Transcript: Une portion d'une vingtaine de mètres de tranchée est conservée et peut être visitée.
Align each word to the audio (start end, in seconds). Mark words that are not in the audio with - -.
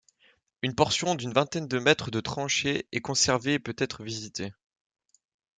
Une 0.63 0.73
portion 0.73 1.13
d'une 1.13 1.31
vingtaine 1.31 1.67
de 1.67 1.77
mètres 1.77 2.09
de 2.09 2.19
tranchée 2.21 2.87
est 2.91 3.01
conservée 3.01 3.53
et 3.53 3.59
peut 3.59 3.75
être 3.77 4.01
visitée. 4.03 4.51